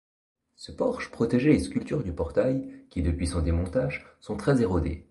[0.55, 4.99] Ce porche protégeait les sculptures du portail, qui depuis son démontage, sont très érodées.